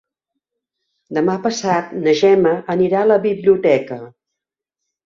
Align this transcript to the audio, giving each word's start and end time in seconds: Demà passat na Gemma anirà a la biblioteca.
Demà 1.17 1.35
passat 1.43 1.93
na 2.07 2.17
Gemma 2.23 2.57
anirà 2.77 3.05
a 3.07 3.13
la 3.15 3.23
biblioteca. 3.31 4.05